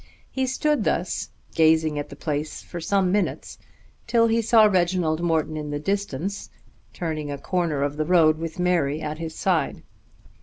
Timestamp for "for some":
2.63-3.11